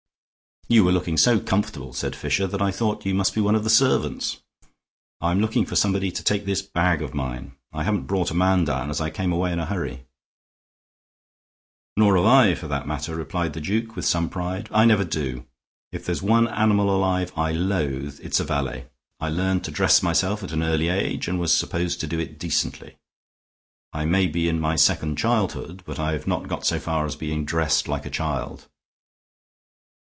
[0.67, 3.65] "You were looking so comfortable," said Fisher, "that I thought you must be one of
[3.65, 4.37] the servants.
[5.19, 8.63] I'm looking for somebody to take this bag of mine; I haven't brought a man
[8.63, 10.05] down, as I came away in a hurry."
[11.97, 14.69] "Nor have I, for that matter," replied the duke, with some pride.
[14.71, 15.45] "I never do.
[15.91, 18.85] If there's one animal alive I loathe it's a valet.
[19.19, 22.39] I learned to dress myself at an early age and was supposed to do it
[22.39, 22.95] decently.
[23.91, 27.43] I may be in my second childhood, but I've not go so far as being
[27.43, 28.69] dressed like a child."